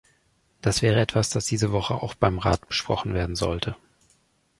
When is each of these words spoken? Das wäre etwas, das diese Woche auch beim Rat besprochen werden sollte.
Das 0.61 0.81
wäre 0.81 0.99
etwas, 0.99 1.29
das 1.29 1.45
diese 1.45 1.71
Woche 1.71 1.93
auch 1.93 2.15
beim 2.15 2.39
Rat 2.39 2.67
besprochen 2.67 3.13
werden 3.13 3.35
sollte. 3.35 3.75